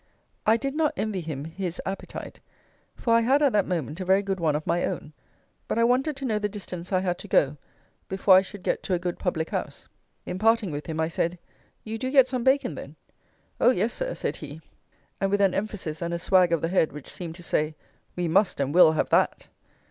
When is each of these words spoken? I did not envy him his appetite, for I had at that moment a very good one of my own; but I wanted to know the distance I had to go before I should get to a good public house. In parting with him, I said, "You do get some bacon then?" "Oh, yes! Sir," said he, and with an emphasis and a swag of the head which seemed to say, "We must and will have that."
I 0.47 0.57
did 0.57 0.73
not 0.73 0.95
envy 0.97 1.21
him 1.21 1.45
his 1.45 1.79
appetite, 1.85 2.39
for 2.95 3.13
I 3.13 3.21
had 3.21 3.43
at 3.43 3.53
that 3.53 3.67
moment 3.67 3.99
a 3.99 4.03
very 4.05 4.23
good 4.23 4.39
one 4.39 4.55
of 4.55 4.65
my 4.65 4.83
own; 4.83 5.13
but 5.67 5.77
I 5.77 5.83
wanted 5.83 6.15
to 6.15 6.25
know 6.25 6.39
the 6.39 6.49
distance 6.49 6.91
I 6.91 7.01
had 7.01 7.19
to 7.19 7.27
go 7.27 7.55
before 8.09 8.35
I 8.35 8.41
should 8.41 8.63
get 8.63 8.81
to 8.81 8.95
a 8.95 8.97
good 8.97 9.19
public 9.19 9.51
house. 9.51 9.87
In 10.25 10.39
parting 10.39 10.71
with 10.71 10.87
him, 10.87 10.99
I 10.99 11.07
said, 11.07 11.37
"You 11.83 11.99
do 11.99 12.09
get 12.09 12.27
some 12.27 12.43
bacon 12.43 12.73
then?" 12.73 12.95
"Oh, 13.59 13.69
yes! 13.69 13.93
Sir," 13.93 14.15
said 14.15 14.37
he, 14.37 14.59
and 15.19 15.29
with 15.29 15.39
an 15.39 15.53
emphasis 15.53 16.01
and 16.01 16.15
a 16.15 16.17
swag 16.17 16.51
of 16.51 16.61
the 16.63 16.69
head 16.69 16.91
which 16.93 17.05
seemed 17.07 17.35
to 17.35 17.43
say, 17.43 17.75
"We 18.15 18.27
must 18.27 18.59
and 18.59 18.73
will 18.73 18.93
have 18.93 19.09
that." 19.09 19.49